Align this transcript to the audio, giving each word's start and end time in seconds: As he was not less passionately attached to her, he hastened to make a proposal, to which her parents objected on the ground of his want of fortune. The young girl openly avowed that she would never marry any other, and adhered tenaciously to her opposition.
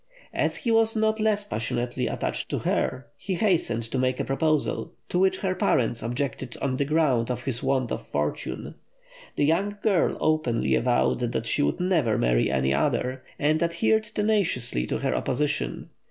As 0.33 0.55
he 0.57 0.71
was 0.71 0.95
not 0.95 1.19
less 1.19 1.43
passionately 1.43 2.07
attached 2.07 2.49
to 2.49 2.57
her, 2.57 3.05
he 3.15 3.35
hastened 3.35 3.83
to 3.91 3.99
make 3.99 4.19
a 4.19 4.23
proposal, 4.25 4.93
to 5.09 5.19
which 5.19 5.41
her 5.41 5.53
parents 5.53 6.01
objected 6.01 6.57
on 6.59 6.77
the 6.77 6.85
ground 6.85 7.29
of 7.29 7.43
his 7.43 7.61
want 7.61 7.91
of 7.91 8.01
fortune. 8.07 8.73
The 9.35 9.45
young 9.45 9.77
girl 9.83 10.17
openly 10.19 10.73
avowed 10.73 11.19
that 11.19 11.45
she 11.45 11.61
would 11.61 11.79
never 11.79 12.17
marry 12.17 12.49
any 12.49 12.73
other, 12.73 13.21
and 13.37 13.61
adhered 13.61 14.05
tenaciously 14.05 14.87
to 14.87 14.97
her 14.97 15.13
opposition. 15.13 15.89